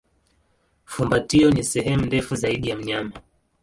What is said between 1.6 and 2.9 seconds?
sehemu ndefu zaidi ya